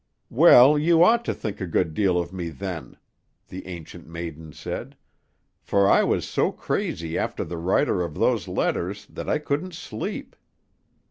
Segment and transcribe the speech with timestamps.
[0.31, 2.97] "Well, you ought to think a good deal of me, then,"
[3.49, 4.97] the Ancient Maiden said,
[5.61, 10.35] "for I was so crazy after the writer of those letters that I couldn't sleep.